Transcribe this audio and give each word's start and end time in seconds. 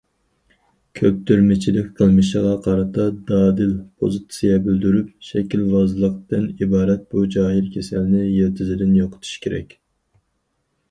كۆپتۈرمىچىلىك 0.99 1.89
قىلمىشىغا 1.97 2.53
قارىتا 2.67 3.03
دادىل 3.31 3.75
پوزىتسىيە 3.99 4.57
بىلدۈرۈپ، 4.67 5.11
شەكىلۋازلىقتىن 5.29 6.47
ئىبارەت 6.59 7.05
بۇ 7.13 7.27
جاھىل 7.37 7.67
كېسەلنى 7.75 8.23
يىلتىزىدىن 8.25 8.97
يوقىتىش 9.01 9.37
كېرەك. 9.45 9.77